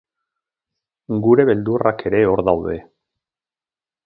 [1.27, 2.83] Gure beldurrak ere hor daude.